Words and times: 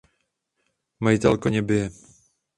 Majitel 1.03 1.33
koně 1.41 1.61
bije. 1.67 1.87